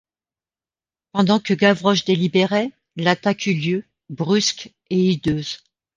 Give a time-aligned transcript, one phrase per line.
[1.11, 5.63] Pendant que Gavroche délibérait, l’attaque eut lieu, brusque et hideuse.